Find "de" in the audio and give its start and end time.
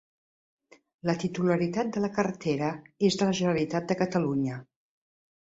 1.97-2.01, 3.21-3.29, 3.93-4.01